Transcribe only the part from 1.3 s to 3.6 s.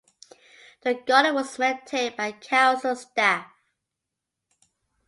was maintained by council staff.